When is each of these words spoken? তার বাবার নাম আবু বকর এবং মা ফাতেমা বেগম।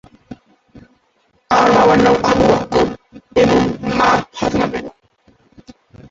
তার 1.51 1.67
বাবার 1.75 1.99
নাম 2.05 2.15
আবু 2.29 2.43
বকর 2.49 2.85
এবং 3.35 3.59
মা 3.97 4.09
ফাতেমা 4.35 4.67
বেগম। 4.71 4.95